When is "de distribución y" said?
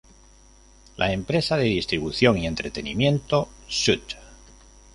1.57-2.47